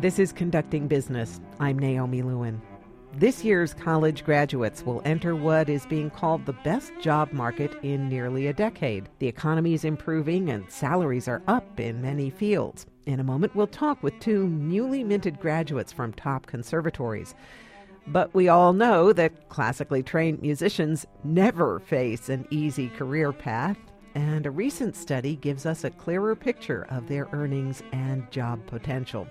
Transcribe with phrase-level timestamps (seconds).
[0.00, 1.40] This is Conducting Business.
[1.58, 2.60] I'm Naomi Lewin.
[3.14, 8.08] This year's college graduates will enter what is being called the best job market in
[8.08, 9.08] nearly a decade.
[9.18, 12.86] The economy is improving and salaries are up in many fields.
[13.06, 17.34] In a moment, we'll talk with two newly minted graduates from top conservatories.
[18.06, 23.76] But we all know that classically trained musicians never face an easy career path,
[24.14, 29.26] and a recent study gives us a clearer picture of their earnings and job potential.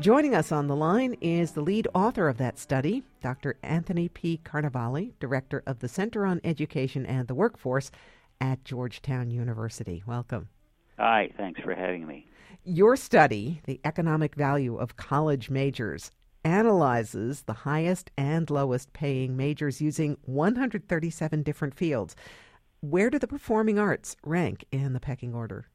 [0.00, 3.56] Joining us on the line is the lead author of that study, Dr.
[3.62, 4.40] Anthony P.
[4.44, 7.90] Carnevale, director of the Center on Education and the Workforce
[8.40, 10.02] at Georgetown University.
[10.06, 10.48] Welcome.
[10.98, 12.26] Hi, thanks for having me.
[12.64, 16.10] Your study, The Economic Value of College Majors,
[16.44, 22.16] analyzes the highest and lowest paying majors using 137 different fields.
[22.90, 25.68] Where do the performing arts rank in the pecking order?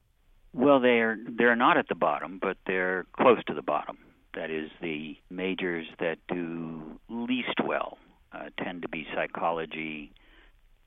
[0.53, 3.97] Well, they're they're not at the bottom, but they're close to the bottom.
[4.35, 7.97] That is, the majors that do least well
[8.31, 10.11] uh, tend to be psychology,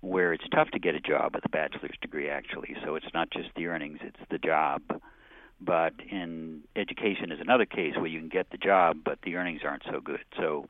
[0.01, 2.77] where it's tough to get a job with a bachelor's degree, actually.
[2.85, 4.81] So it's not just the earnings, it's the job.
[5.61, 9.63] But in education is another case where you can get the job, but the earnings
[9.65, 10.25] aren't so good.
[10.37, 10.69] So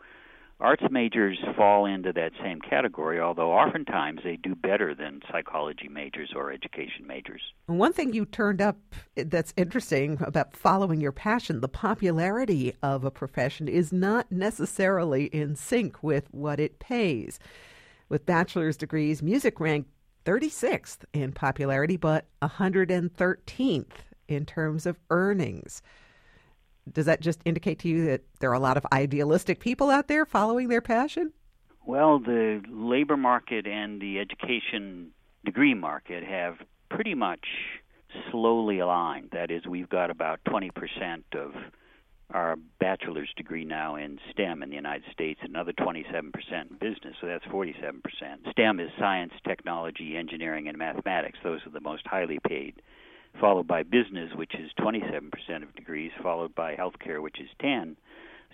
[0.63, 6.31] arts majors fall into that same category, although oftentimes they do better than psychology majors
[6.35, 7.43] or education majors.
[7.67, 8.79] One thing you turned up
[9.17, 15.57] that's interesting about following your passion the popularity of a profession is not necessarily in
[15.57, 17.41] sync with what it pays.
[18.09, 19.91] With bachelor's degrees, music ranked
[20.25, 23.87] 36th in popularity, but 113th
[24.29, 25.83] in terms of earnings
[26.91, 30.09] does that just indicate to you that there are a lot of idealistic people out
[30.09, 31.33] there following their passion?
[31.85, 35.11] Well, the labor market and the education
[35.45, 36.57] degree market have
[36.91, 37.47] pretty much
[38.31, 39.31] slowly aligned.
[39.33, 40.71] That is, we've got about 20%
[41.35, 41.53] of
[42.31, 47.27] our bachelor's degree now in STEM in the United States, another 27% in business, so
[47.27, 48.01] that's 47%.
[48.51, 51.39] STEM is science, technology, engineering, and mathematics.
[51.43, 52.81] Those are the most highly paid
[53.41, 57.97] followed by business, which is 27% of degrees, followed by healthcare, which is 10.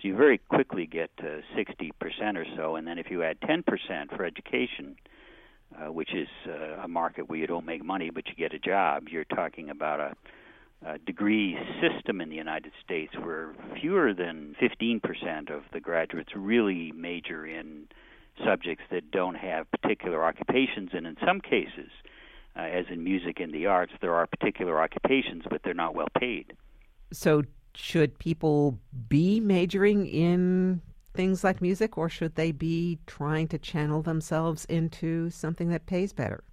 [0.01, 1.91] So you very quickly get to 60%
[2.35, 3.63] or so, and then if you add 10%
[4.15, 4.95] for education,
[5.77, 8.59] uh, which is uh, a market where you don't make money but you get a
[8.59, 10.15] job, you're talking about a,
[10.87, 16.91] a degree system in the United States where fewer than 15% of the graduates really
[16.93, 17.87] major in
[18.43, 21.91] subjects that don't have particular occupations, and in some cases,
[22.67, 26.53] as in music and the arts, there are particular occupations, but they're not well paid.
[27.11, 27.43] So,
[27.75, 30.81] should people be majoring in
[31.13, 36.13] things like music, or should they be trying to channel themselves into something that pays
[36.13, 36.43] better?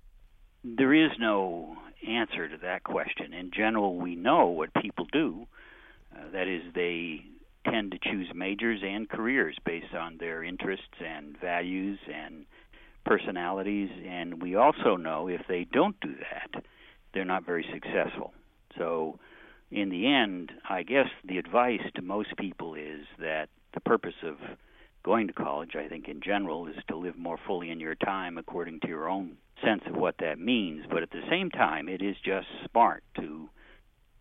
[0.64, 3.32] There is no answer to that question.
[3.32, 5.46] In general, we know what people do.
[6.14, 7.24] Uh, that is, they
[7.64, 12.46] tend to choose majors and careers based on their interests and values and
[13.06, 16.62] personalities, and we also know if they don't do that,
[17.14, 18.34] they're not very successful.
[18.76, 19.18] So,
[19.70, 24.36] in the end, I guess the advice to most people is that the purpose of
[25.02, 28.38] going to college, I think in general, is to live more fully in your time
[28.38, 30.84] according to your own sense of what that means.
[30.90, 33.48] But at the same time, it is just smart to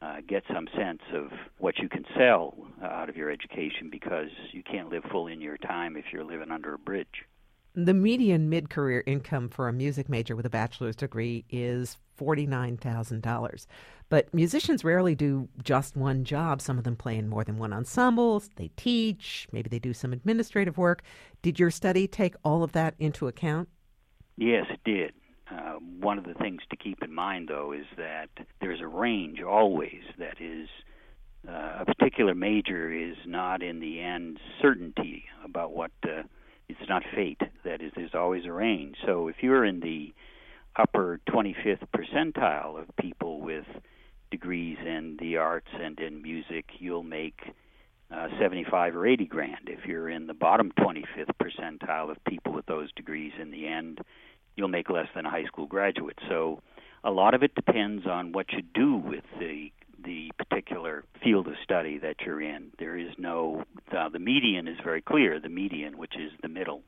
[0.01, 4.29] uh, get some sense of what you can sell uh, out of your education because
[4.51, 7.25] you can't live fully in your time if you're living under a bridge.
[7.77, 13.65] The median mid career income for a music major with a bachelor's degree is $49,000.
[14.07, 16.61] But musicians rarely do just one job.
[16.61, 18.41] Some of them play in more than one ensemble.
[18.55, 21.01] They teach, maybe they do some administrative work.
[21.41, 23.67] Did your study take all of that into account?
[24.37, 25.11] Yes, it did.
[25.51, 28.29] Uh, one of the things to keep in mind, though, is that
[28.61, 30.69] there's a range always that is.
[31.47, 36.23] Uh, a particular major is not in the end certainty about what uh,
[36.69, 37.41] it's not fate.
[37.63, 38.97] That is, there's always a range.
[39.05, 40.13] So if you're in the
[40.75, 43.65] upper 25th percentile of people with
[44.31, 47.39] degrees in the arts and in music, you'll make
[48.11, 49.67] uh, 75 or 80 grand.
[49.67, 53.99] If you're in the bottom 25th percentile of people with those degrees, in the end,
[54.55, 56.19] you'll make less than a high school graduate.
[56.29, 56.61] So
[57.03, 59.71] a lot of it depends on what you do with the
[60.05, 62.71] the particular field of study that you're in.
[62.79, 63.63] There is no
[63.95, 65.39] uh, the median is very clear.
[65.39, 66.83] The median, which is the middle,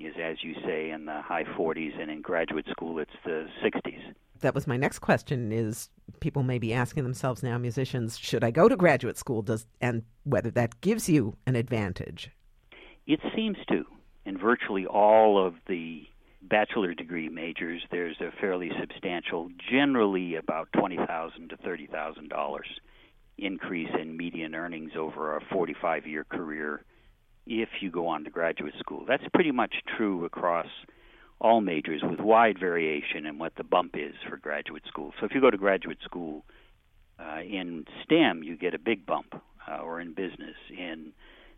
[0.00, 4.14] is as you say in the high 40s, and in graduate school it's the 60s.
[4.40, 5.52] That was my next question.
[5.52, 5.88] Is
[6.20, 9.42] people may be asking themselves now, musicians, should I go to graduate school?
[9.42, 12.30] Does and whether that gives you an advantage?
[13.06, 13.84] It seems to.
[14.24, 16.06] In virtually all of the
[16.48, 22.68] bachelor degree majors, there's a fairly substantial, generally about twenty thousand to thirty thousand dollars
[23.38, 26.82] increase in median earnings over a 45 year career
[27.46, 29.04] if you go on to graduate school.
[29.06, 30.66] That's pretty much true across
[31.40, 35.12] all majors with wide variation in what the bump is for graduate school.
[35.18, 36.44] So if you go to graduate school
[37.18, 39.40] uh, in STEM, you get a big bump,
[39.70, 40.56] uh, or in business.
[40.70, 41.12] In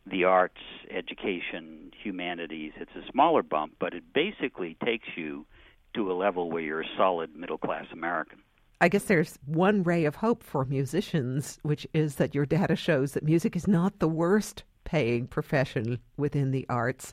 [0.06, 0.60] the arts,
[0.90, 5.46] education, humanities, it's a smaller bump, but it basically takes you
[5.94, 8.38] to a level where you're a solid middle class American.
[8.80, 13.12] I guess there's one ray of hope for musicians, which is that your data shows
[13.12, 17.12] that music is not the worst paying profession within the arts.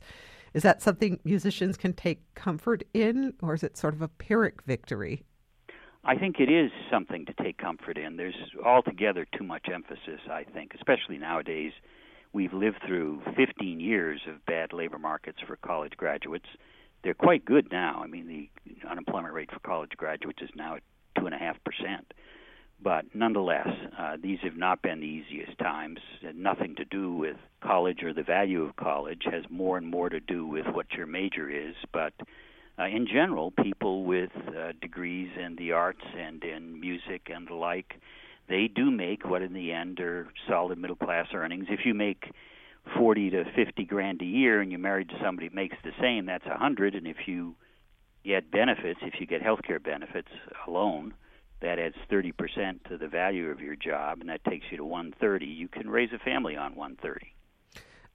[0.53, 4.61] Is that something musicians can take comfort in, or is it sort of a Pyrrhic
[4.63, 5.23] victory?
[6.05, 8.15] I think it is something to take comfort in.
[8.15, 8.33] There's
[8.65, 11.73] altogether too much emphasis, I think, especially nowadays.
[12.33, 16.47] We've lived through 15 years of bad labor markets for college graduates.
[17.03, 18.01] They're quite good now.
[18.03, 18.49] I mean, the
[18.89, 20.83] unemployment rate for college graduates is now at
[21.17, 21.55] 2.5%.
[22.79, 25.99] But nonetheless, uh, these have not been the easiest times.
[26.35, 30.19] nothing to do with college or the value of college, has more and more to
[30.19, 31.75] do with what your major is.
[31.91, 32.13] But
[32.77, 37.55] uh, in general, people with uh, degrees in the arts and in music and the
[37.55, 37.95] like,
[38.47, 41.67] they do make what in the end are solid middle class earnings.
[41.69, 42.31] If you make
[42.95, 46.25] 40 to 50 grand a year and you're married to somebody who makes the same,
[46.25, 47.55] that's a 100 and if you
[48.23, 50.29] get benefits, if you get health care benefits
[50.67, 51.13] alone,
[51.61, 55.45] that adds 30% to the value of your job and that takes you to 130.
[55.45, 57.33] You can raise a family on 130.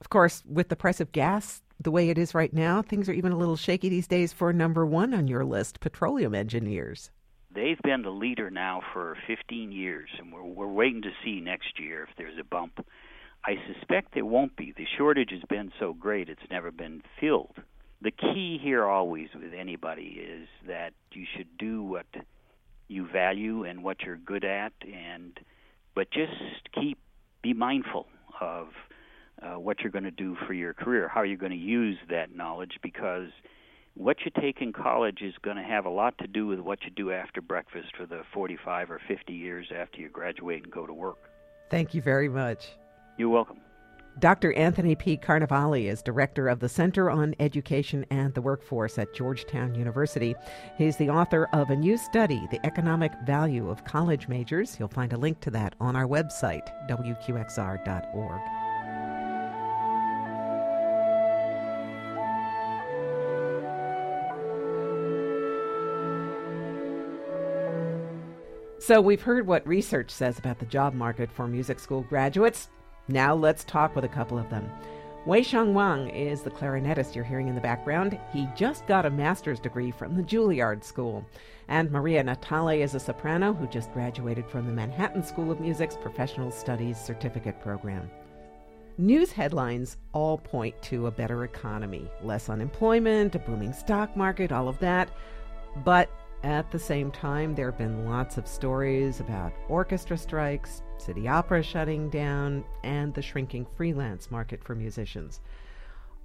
[0.01, 3.13] Of course, with the price of gas the way it is right now, things are
[3.13, 7.11] even a little shaky these days for number 1 on your list, petroleum engineers.
[7.55, 11.79] They've been the leader now for 15 years, and we're, we're waiting to see next
[11.79, 12.85] year if there's a bump.
[13.45, 14.73] I suspect there won't be.
[14.77, 17.57] The shortage has been so great, it's never been filled.
[18.01, 22.07] The key here, always with anybody, is that you should do what
[22.89, 25.39] you value and what you're good at, and
[25.95, 26.33] but just
[26.75, 26.99] keep
[27.43, 28.07] be mindful
[28.41, 28.69] of
[29.43, 32.35] uh, what you're going to do for your career, how you're going to use that
[32.35, 33.31] knowledge, because
[33.95, 36.83] what you take in college is going to have a lot to do with what
[36.85, 40.87] you do after breakfast for the 45 or 50 years after you graduate and go
[40.87, 41.31] to work.
[41.71, 42.69] Thank you very much.
[43.19, 43.61] You're welcome.
[44.19, 44.53] Dr.
[44.55, 45.17] Anthony P.
[45.17, 50.35] Carnevale is director of the Center on Education and the Workforce at Georgetown University.
[50.77, 54.77] He's the author of a new study, The Economic Value of College Majors.
[54.79, 58.62] You'll find a link to that on our website, wqxr.org.
[68.83, 72.69] So, we've heard what research says about the job market for music school graduates.
[73.07, 74.69] Now, let's talk with a couple of them.
[75.25, 78.19] Wei Shang Wang is the clarinetist you're hearing in the background.
[78.33, 81.25] He just got a master's degree from the Juilliard School.
[81.69, 85.97] And Maria Natale is a soprano who just graduated from the Manhattan School of Music's
[85.97, 88.11] Professional Studies Certificate Program.
[88.99, 94.67] News headlines all point to a better economy, less unemployment, a booming stock market, all
[94.67, 95.09] of that.
[95.85, 96.11] But
[96.43, 101.63] at the same time, there have been lots of stories about orchestra strikes, city opera
[101.63, 105.41] shutting down, and the shrinking freelance market for musicians.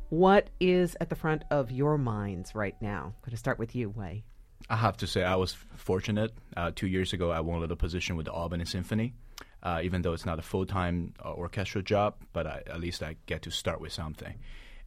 [0.10, 3.14] What is at the front of your minds right now?
[3.16, 4.24] I'm going to start with you, Wei.
[4.70, 6.34] I have to say, I was fortunate.
[6.56, 9.14] Uh, two years ago, I won a little position with the Albany Symphony.
[9.62, 13.04] Uh, even though it's not a full time uh, orchestral job, but I, at least
[13.04, 14.36] I get to start with something.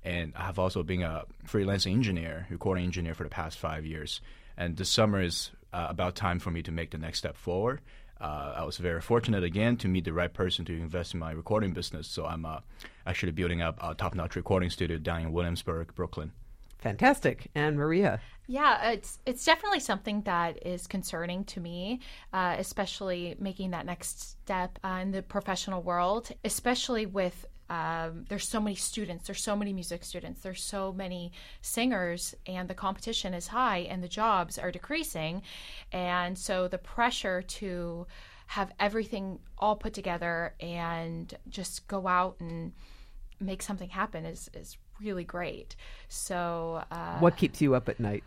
[0.03, 4.21] And I have also been a freelance engineer, recording engineer for the past five years.
[4.61, 7.81] And this summer is uh, about time for me to make the next step forward.
[8.21, 11.33] Uh, I was very fortunate again to meet the right person to invest in my
[11.33, 12.07] recording business.
[12.07, 12.59] So I'm uh,
[13.07, 16.33] actually building up a top notch recording studio down in Williamsburg, Brooklyn.
[16.81, 17.51] Fantastic.
[17.55, 18.21] And Maria?
[18.49, 22.01] Yeah, it's it's definitely something that is concerning to me,
[22.35, 28.49] uh, especially making that next step uh, in the professional world, especially with um, there's
[28.49, 33.33] so many students, there's so many music students, there's so many singers, and the competition
[33.33, 35.43] is high, and the jobs are decreasing,
[35.93, 38.07] and so the pressure to
[38.49, 42.73] have everything all put together and just go out and
[43.39, 45.77] make something happen is is really great.
[46.09, 48.25] So, uh, what keeps you up at night?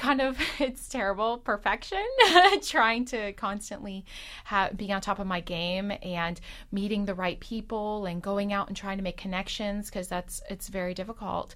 [0.00, 2.02] Kind of it's terrible perfection
[2.62, 4.06] trying to constantly
[4.44, 6.40] have, be on top of my game and
[6.72, 10.68] meeting the right people and going out and trying to make connections because that's it's
[10.68, 11.54] very difficult.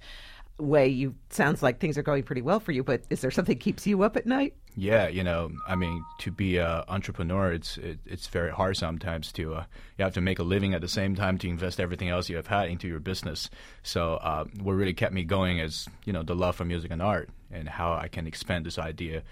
[0.59, 3.59] Wei you sounds like things are going pretty well for you but is there something
[3.59, 7.77] keeps you up at night yeah you know i mean to be an entrepreneur it's
[7.79, 9.65] it, it's very hard sometimes to uh,
[9.99, 12.37] you have to make a living at the same time to invest everything else you
[12.37, 13.51] have had into your business
[13.83, 17.03] so uh, what really kept me going is you know the love for music and
[17.03, 19.23] art and how i can expand this idea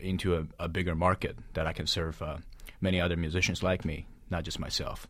[0.00, 2.36] into a, a bigger market that i can serve uh,
[2.80, 5.06] many other musicians like me not just myself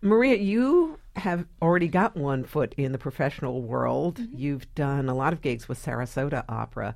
[0.00, 4.16] Maria, you have already got one foot in the professional world.
[4.16, 4.38] Mm-hmm.
[4.38, 6.94] You've done a lot of gigs with Sarasota Opera.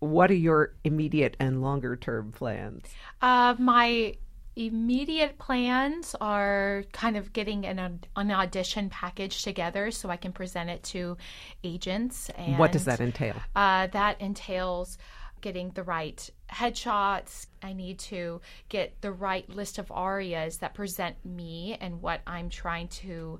[0.00, 2.84] What are your immediate and longer term plans?
[3.20, 4.16] Uh, my
[4.56, 10.68] immediate plans are kind of getting an, an audition package together so I can present
[10.68, 11.16] it to
[11.62, 12.28] agents.
[12.30, 13.36] And what does that entail?
[13.54, 14.98] Uh, that entails
[15.40, 17.46] getting the right headshots.
[17.62, 22.50] I need to get the right list of arias that present me and what I'm
[22.50, 23.38] trying to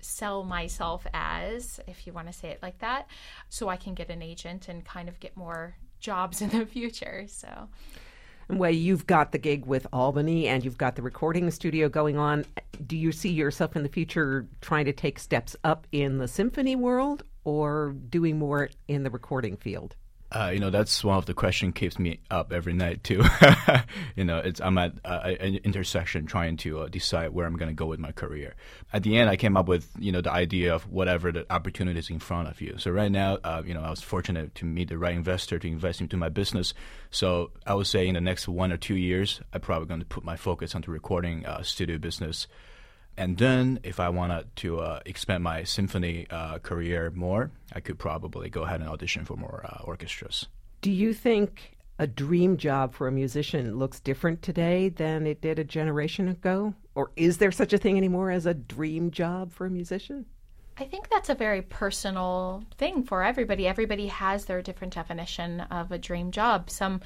[0.00, 3.08] sell myself as, if you want to say it like that,
[3.48, 7.26] so I can get an agent and kind of get more jobs in the future.
[7.28, 7.68] So.
[8.48, 12.44] Well, you've got the gig with Albany and you've got the recording studio going on.
[12.86, 16.76] Do you see yourself in the future trying to take steps up in the symphony
[16.76, 19.96] world or doing more in the recording field?
[20.36, 23.24] Uh, you know, that's one of the question keeps me up every night too.
[24.16, 27.70] you know, it's I'm at uh, an intersection trying to uh, decide where I'm going
[27.70, 28.54] to go with my career.
[28.92, 32.10] At the end, I came up with you know the idea of whatever the opportunities
[32.10, 32.74] in front of you.
[32.76, 35.66] So right now, uh, you know, I was fortunate to meet the right investor to
[35.66, 36.74] invest into my business.
[37.10, 40.06] So I would say in the next one or two years, I'm probably going to
[40.06, 42.46] put my focus onto recording uh, studio business
[43.16, 47.98] and then, if I wanted to uh, expand my symphony uh, career more, I could
[47.98, 50.46] probably go ahead and audition for more uh, orchestras.
[50.82, 55.58] Do you think a dream job for a musician looks different today than it did
[55.58, 56.74] a generation ago?
[56.94, 60.26] Or is there such a thing anymore as a dream job for a musician?
[60.78, 63.66] I think that's a very personal thing for everybody.
[63.66, 66.68] Everybody has their different definition of a dream job.
[66.68, 67.00] Some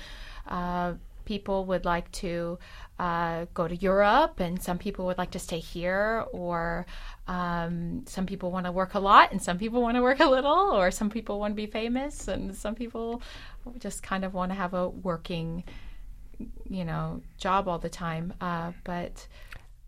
[0.49, 0.95] uh,
[1.31, 2.59] people would like to
[2.99, 6.87] uh, go to Europe, and some people would like to stay here, or
[7.29, 10.29] um, some people want to work a lot, and some people want to work a
[10.37, 13.23] little, or some people want to be famous, and some people
[13.79, 15.63] just kind of want to have a working,
[16.69, 18.35] you know, job all the time.
[18.41, 19.29] Uh, but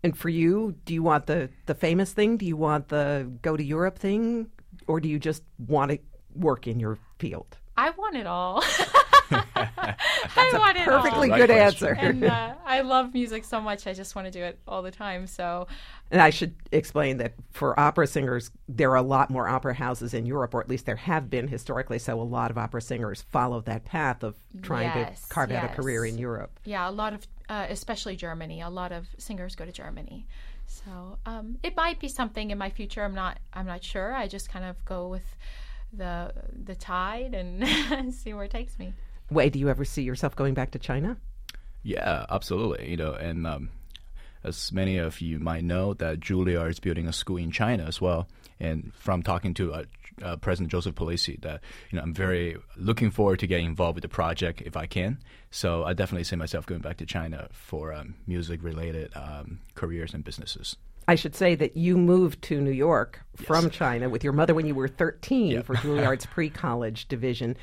[0.01, 2.37] and for you, do you want the the famous thing?
[2.37, 4.47] Do you want the go to Europe thing,
[4.87, 5.99] or do you just want to
[6.33, 7.57] work in your field?
[7.75, 8.63] I want it all.
[9.55, 11.95] That's want a perfectly good answer.
[11.99, 13.87] And uh, I love music so much.
[13.87, 15.27] I just want to do it all the time.
[15.27, 15.67] So,
[16.11, 20.13] and I should explain that for opera singers, there are a lot more opera houses
[20.13, 21.99] in Europe, or at least there have been historically.
[21.99, 25.63] So, a lot of opera singers follow that path of trying yes, to carve yes.
[25.63, 26.59] out a career in Europe.
[26.65, 28.61] Yeah, a lot of, uh, especially Germany.
[28.61, 30.25] A lot of singers go to Germany.
[30.65, 33.03] So, um, it might be something in my future.
[33.03, 33.39] I'm not.
[33.53, 34.13] I'm not sure.
[34.13, 35.23] I just kind of go with
[35.95, 36.33] the
[36.65, 38.93] the tide and see where it takes me.
[39.29, 41.17] Wei, do you ever see yourself going back to China?
[41.83, 42.89] Yeah, absolutely.
[42.89, 43.69] You know, and um,
[44.43, 48.01] as many of you might know, that Juilliard is building a school in China as
[48.01, 48.27] well.
[48.59, 49.83] And from talking to uh,
[50.21, 51.61] uh, President Joseph Polisi, that
[51.91, 55.19] you know, I'm very looking forward to getting involved with the project if I can.
[55.51, 60.23] So I definitely see myself going back to China for um, music-related um, careers and
[60.23, 60.77] businesses.
[61.07, 63.45] I should say that you moved to New York yes.
[63.45, 65.65] from China with your mother when you were 13 yep.
[65.65, 67.57] for Juilliard's pre-college division.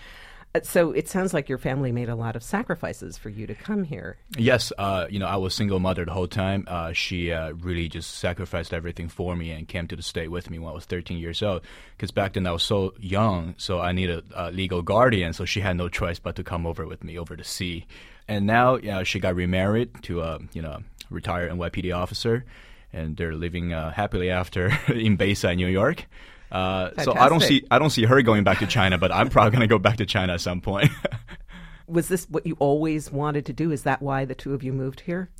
[0.64, 3.84] So it sounds like your family made a lot of sacrifices for you to come
[3.84, 4.16] here.
[4.36, 6.64] Yes, uh, you know, I was single mother the whole time.
[6.66, 10.50] Uh, she uh, really just sacrificed everything for me and came to the state with
[10.50, 11.62] me when I was 13 years old.
[11.96, 15.32] Because back then I was so young, so I needed a legal guardian.
[15.34, 17.86] So she had no choice but to come over with me over the sea.
[18.26, 20.80] And now, you know, she got remarried to a you know
[21.10, 22.44] retired NYPD officer,
[22.92, 26.06] and they're living uh, happily after in Bayside, New York.
[26.50, 29.28] Uh, so I don't see I don't see her going back to China, but I'm
[29.28, 30.90] probably going to go back to China at some point.
[31.86, 33.70] Was this what you always wanted to do?
[33.70, 35.30] Is that why the two of you moved here?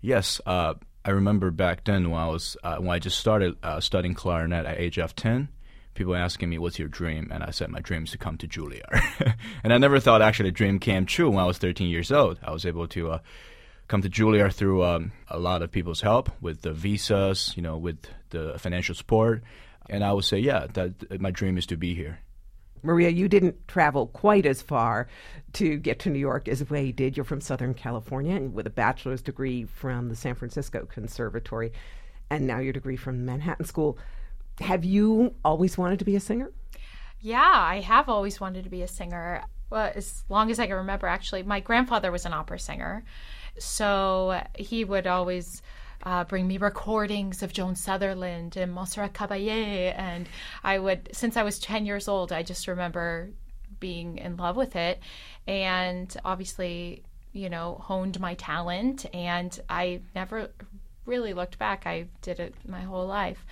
[0.00, 0.74] Yes, uh,
[1.04, 4.66] I remember back then when I was uh, when I just started uh, studying clarinet
[4.66, 5.48] at age of ten.
[5.94, 8.48] People asking me, "What's your dream?" And I said, "My dream is to come to
[8.48, 12.10] Juilliard." and I never thought actually the dream came true when I was 13 years
[12.10, 12.38] old.
[12.42, 13.18] I was able to uh,
[13.86, 17.76] come to Juilliard through um, a lot of people's help with the visas, you know,
[17.76, 17.98] with
[18.30, 19.44] the financial support
[19.88, 22.18] and I would say, yeah, that my dream is to be here.
[22.82, 25.08] Maria, you didn't travel quite as far
[25.54, 27.16] to get to New York as Wei did.
[27.16, 31.72] You're from Southern California and with a bachelor's degree from the San Francisco Conservatory,
[32.28, 33.96] and now your degree from Manhattan School.
[34.60, 36.52] Have you always wanted to be a singer?
[37.20, 39.42] Yeah, I have always wanted to be a singer.
[39.70, 43.02] Well, as long as I can remember, actually, my grandfather was an opera singer,
[43.58, 45.62] so he would always
[46.02, 49.94] uh, bring me recordings of Joan Sutherland and Montserrat Caballé.
[49.96, 50.28] And
[50.62, 53.30] I would, since I was 10 years old, I just remember
[53.80, 55.00] being in love with it.
[55.46, 59.06] And obviously, you know, honed my talent.
[59.14, 60.50] And I never
[61.06, 61.86] really looked back.
[61.86, 63.44] I did it my whole life.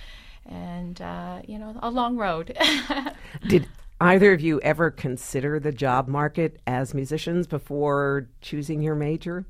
[0.47, 2.57] And, uh, you know, a long road.
[3.49, 3.69] did
[4.01, 9.47] either of you ever consider the job market as musicians before choosing your major?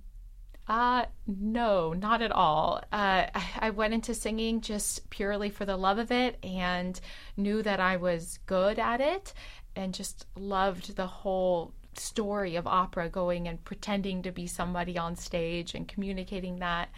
[0.73, 2.79] Uh, no, not at all.
[2.91, 6.99] Uh, I, I went into singing just purely for the love of it and
[7.37, 9.35] knew that I was good at it
[9.77, 15.15] and just loved the whole story of opera going and pretending to be somebody on
[15.15, 16.89] stage and communicating that.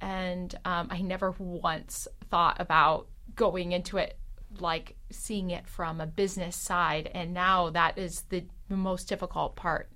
[0.00, 4.16] And um, I never once thought about going into it
[4.60, 7.10] like seeing it from a business side.
[7.12, 9.88] And now that is the most difficult part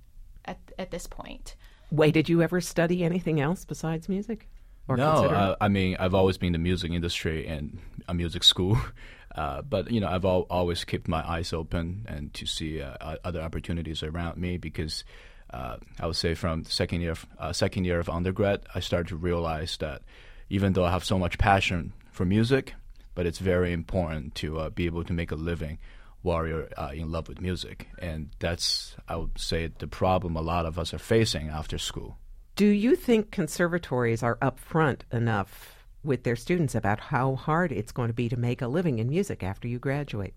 [0.43, 1.55] at, at this point.
[1.93, 4.49] Wait, did you ever study anything else besides music?
[4.89, 8.79] no, uh, I mean I've always been in the music industry and a music school,
[9.35, 13.17] uh, but you know I've al- always kept my eyes open and to see uh,
[13.23, 15.03] other opportunities around me because
[15.51, 19.09] uh, I would say from second year of, uh, second year of undergrad I started
[19.09, 20.01] to realize that
[20.49, 22.73] even though I have so much passion for music,
[23.13, 25.77] but it's very important to uh, be able to make a living
[26.23, 26.37] while
[26.77, 30.65] uh, you're in love with music, and that's I would say the problem a lot
[30.65, 32.17] of us are facing after school.
[32.55, 38.07] Do you think conservatories are upfront enough with their students about how hard it's going
[38.07, 40.33] to be to make a living in music after you graduate?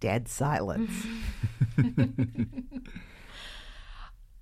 [0.00, 0.90] Dead silence.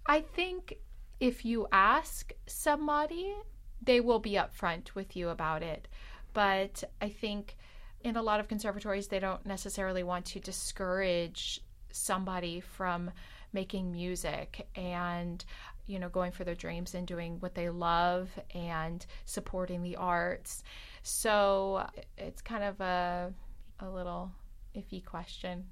[0.07, 0.75] I think
[1.19, 3.35] if you ask somebody,
[3.83, 5.89] they will be upfront with you about it.
[6.33, 7.57] But I think
[8.07, 11.61] in a lot of conservatories, they don't necessarily want to discourage
[11.91, 13.11] somebody from
[13.53, 15.45] making music and
[15.87, 20.63] you know going for their dreams and doing what they love and supporting the arts.
[21.03, 21.85] So
[22.17, 23.33] it's kind of a
[23.81, 24.31] a little
[24.77, 25.67] iffy question.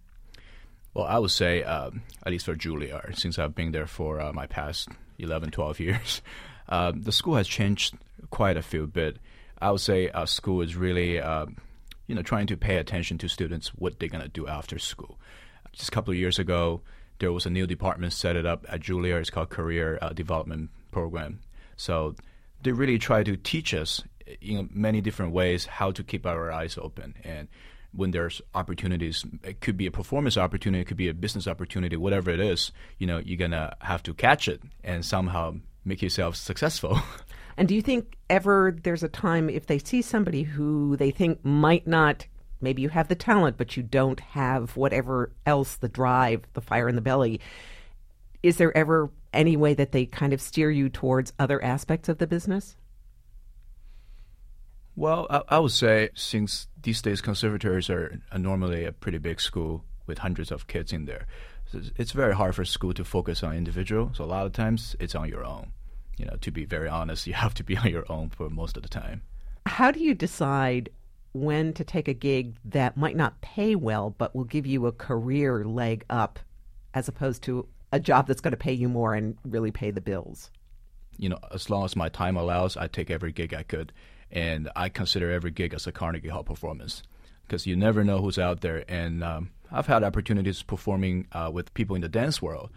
[0.93, 4.33] Well i would say um, at least for juilliard since i've been there for uh,
[4.33, 4.89] my past
[5.19, 6.23] 11 12 years
[6.69, 7.97] uh, the school has changed
[8.31, 9.19] quite a few bit.
[9.61, 11.47] I would say our school is really uh,
[12.07, 15.19] you know trying to pay attention to students what they're going to do after school
[15.73, 16.81] just a couple of years ago
[17.19, 19.21] there was a new department set it up at Juilliard.
[19.21, 21.41] It's called Career uh, Development Program.
[21.77, 22.15] So
[22.63, 24.03] they really try to teach us
[24.41, 27.47] in many different ways how to keep our eyes open and
[27.93, 31.95] when there's opportunities it could be a performance opportunity it could be a business opportunity
[31.95, 36.37] whatever it is you know you're gonna have to catch it and somehow make yourself
[36.37, 36.99] successful
[37.57, 41.45] and do you think ever there's a time if they see somebody who they think
[41.45, 42.27] might not
[42.65, 46.89] Maybe you have the talent, but you don't have whatever else the drive, the fire
[46.89, 47.41] in the belly.
[48.43, 52.19] Is there ever any way that they kind of steer you towards other aspects of
[52.19, 52.77] the business?
[54.97, 59.41] Well, I, I would say since these days conservatories are, are normally a pretty big
[59.41, 61.27] school with hundreds of kids in there,
[61.97, 64.13] it's very hard for school to focus on individual.
[64.15, 65.73] So a lot of times it's on your own.
[66.17, 68.77] You know, to be very honest, you have to be on your own for most
[68.77, 69.23] of the time.
[69.67, 70.91] How do you decide
[71.33, 74.93] when to take a gig that might not pay well, but will give you a
[74.93, 76.39] career leg up
[76.93, 80.01] as opposed to a job that's going to pay you more and really pay the
[80.01, 80.51] bills?
[81.17, 83.93] You know, as long as my time allows, I take every gig I could.
[84.31, 87.03] And I consider every gig as a Carnegie Hall performance
[87.47, 88.85] because you never know who's out there.
[88.89, 92.71] And um, I've had opportunities performing uh, with people in the dance world.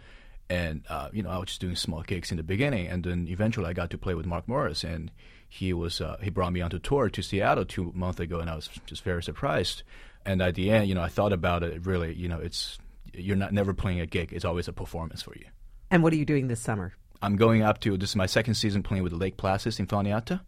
[0.50, 2.86] And, uh, you know, I was just doing small gigs in the beginning.
[2.86, 4.82] And then eventually I got to play with Mark Morris.
[4.82, 5.10] And
[5.48, 8.54] he was uh, he brought me onto tour to Seattle two months ago, and I
[8.54, 9.82] was just very surprised.
[10.26, 11.86] And at the end, you know, I thought about it.
[11.86, 12.78] Really, you know, it's
[13.14, 15.46] you're not never playing a gig; it's always a performance for you.
[15.90, 16.92] And what are you doing this summer?
[17.22, 20.40] I'm going up to this is my second season playing with the Lake Placid Sinfonietta.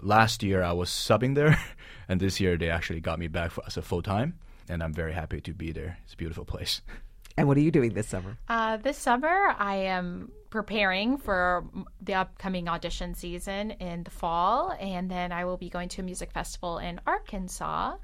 [0.00, 1.58] Last year I was subbing there,
[2.08, 4.92] and this year they actually got me back for, as a full time, and I'm
[4.92, 5.98] very happy to be there.
[6.04, 6.82] It's a beautiful place.
[7.36, 8.38] And what are you doing this summer?
[8.48, 11.64] Uh, this summer, I am preparing for
[12.00, 16.04] the upcoming audition season in the fall, and then I will be going to a
[16.04, 17.96] music festival in Arkansas,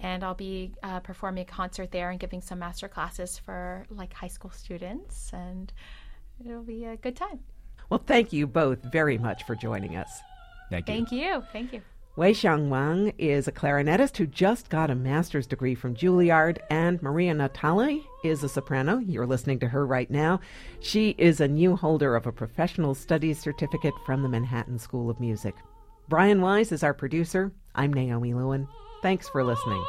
[0.00, 4.12] and I'll be uh, performing a concert there and giving some master classes for like
[4.12, 5.72] high school students, and
[6.44, 7.38] it'll be a good time.
[7.88, 10.10] Well, thank you both very much for joining us.
[10.70, 10.94] Thank you.
[10.94, 11.44] Thank you.
[11.52, 11.82] Thank you.
[12.14, 17.32] Wei-Xiang Wang is a clarinetist who just got a master's degree from Juilliard, and Maria
[17.32, 18.98] Natali is a soprano.
[18.98, 20.38] You're listening to her right now.
[20.80, 25.20] She is a new holder of a professional studies certificate from the Manhattan School of
[25.20, 25.54] Music.
[26.10, 27.50] Brian Wise is our producer.
[27.74, 28.68] I'm Naomi Lewin.
[29.00, 29.82] Thanks for listening.